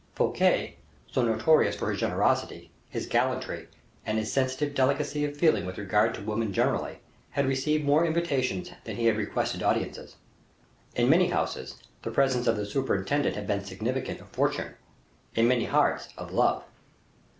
[0.15, 0.77] Fouquet,
[1.11, 3.67] so notorious for his generosity, his gallantry,
[4.03, 8.71] and his sensitive delicacy of feeling with regard to women generally, had received more invitations
[8.83, 10.15] than he had requested audiences.
[10.95, 14.73] In many houses, the presence of the superintendent had been significant of fortune;
[15.35, 16.63] in many hearts, of love.